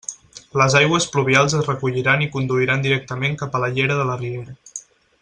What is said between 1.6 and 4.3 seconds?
recolliran i conduiran directament cap a la llera de la